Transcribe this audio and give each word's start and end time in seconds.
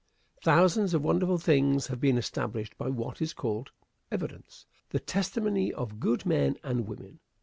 Thousands 0.41 0.95
of 0.95 1.03
wonderful 1.03 1.37
tings 1.37 1.85
have 1.85 1.99
been 1.99 2.17
established 2.17 2.75
by 2.75 2.89
what 2.89 3.21
is 3.21 3.35
called 3.35 3.69
"evidence" 4.11 4.65
the 4.89 4.99
testimony 4.99 5.71
of 5.71 5.99
good 5.99 6.25
men 6.25 6.57
and 6.63 6.87
women. 6.87 7.19